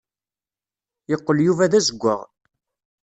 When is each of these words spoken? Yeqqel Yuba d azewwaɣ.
Yeqqel 1.09 1.37
Yuba 1.45 1.71
d 1.71 1.73
azewwaɣ. 1.79 2.21